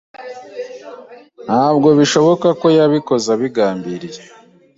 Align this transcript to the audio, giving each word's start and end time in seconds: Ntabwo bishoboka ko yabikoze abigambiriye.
Ntabwo 1.45 1.87
bishoboka 1.99 2.47
ko 2.59 2.67
yabikoze 2.77 3.27
abigambiriye. 3.35 4.21